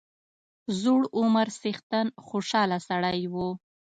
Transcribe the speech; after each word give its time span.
زوړ 0.81 1.01
عمر 1.17 1.47
څښتن 1.59 2.07
خوشاله 2.27 2.77
سړی 2.87 3.21
وو. 3.33 3.49